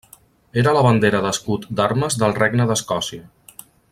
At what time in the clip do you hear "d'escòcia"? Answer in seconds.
2.73-3.63